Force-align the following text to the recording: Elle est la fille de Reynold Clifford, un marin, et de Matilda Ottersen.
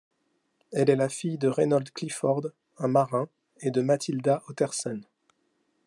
Elle 0.73 0.89
est 0.89 0.95
la 0.95 1.09
fille 1.09 1.37
de 1.37 1.47
Reynold 1.47 1.91
Clifford, 1.93 2.47
un 2.79 2.87
marin, 2.87 3.29
et 3.59 3.69
de 3.69 3.81
Matilda 3.83 4.41
Ottersen. 4.47 5.05